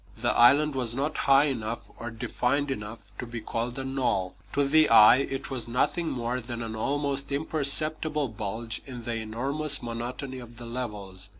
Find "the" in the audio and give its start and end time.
0.17-0.35, 4.67-4.89, 9.03-9.17, 10.57-10.65